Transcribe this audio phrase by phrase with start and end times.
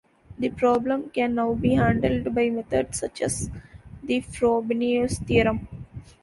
[0.39, 3.51] The problem can now be handled by methods such as
[4.01, 5.67] the Frobenius theorem.